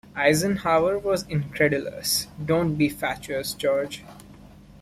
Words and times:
Eisenhower 0.15 0.97
was 0.97 1.27
incredulous: 1.27 2.25
Don't 2.43 2.73
be 2.73 2.89
fatuous, 2.89 3.53
George. 3.53 4.03